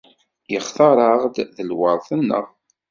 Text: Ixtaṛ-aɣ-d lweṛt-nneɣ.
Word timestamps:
Ixtaṛ-aɣ-d 0.55 1.35
lweṛt-nneɣ. 1.69 2.45